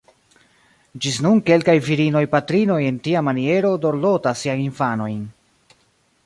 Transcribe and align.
Ĝis 1.05 1.19
nun 1.25 1.41
kelkaj 1.49 1.75
virinoj-patrinoj 1.87 2.79
en 2.87 2.97
tia 3.09 3.23
maniero 3.29 3.75
dorlotas 3.85 4.43
siajn 4.45 4.65
infanojn. 4.65 5.23